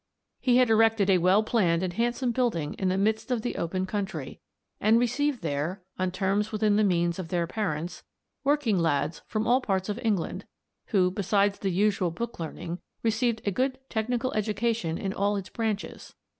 He 0.39 0.57
had 0.57 0.71
erected 0.71 1.11
a 1.11 1.19
well 1.19 1.43
planned 1.43 1.83
and 1.83 1.93
handsome 1.93 2.31
building 2.31 2.73
in 2.79 2.89
the 2.89 2.97
midst 2.97 3.29
of 3.29 3.43
the 3.43 3.55
open 3.55 3.85
country, 3.85 4.39
and 4.79 4.97
received 4.97 5.43
there, 5.43 5.83
on 5.99 6.09
terms 6.09 6.51
within 6.51 6.75
the 6.75 6.83
means 6.83 7.19
of 7.19 7.27
their 7.27 7.45
parents, 7.45 8.01
working 8.43 8.79
lads 8.79 9.21
from 9.27 9.45
all 9.45 9.61
parts 9.61 9.89
of 9.89 9.99
England, 10.01 10.45
who, 10.87 11.11
besides 11.11 11.59
the 11.59 11.69
usual 11.69 12.09
book 12.09 12.39
learning, 12.39 12.79
received 13.03 13.43
a 13.45 13.51
good 13.51 13.77
technical 13.91 14.33
education 14.33 14.97
in 14.97 15.13
all 15.13 15.35
its 15.35 15.49
branches. 15.49 16.15